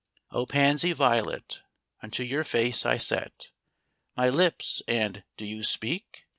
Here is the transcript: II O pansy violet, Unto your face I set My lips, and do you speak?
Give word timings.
II 0.01 0.21
O 0.39 0.45
pansy 0.47 0.93
violet, 0.93 1.61
Unto 2.01 2.23
your 2.23 2.43
face 2.43 2.87
I 2.87 2.97
set 2.97 3.51
My 4.17 4.29
lips, 4.29 4.81
and 4.87 5.23
do 5.37 5.45
you 5.45 5.61
speak? 5.61 6.25